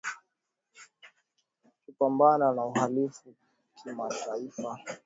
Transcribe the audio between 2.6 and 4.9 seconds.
Uhalifu Kimataifa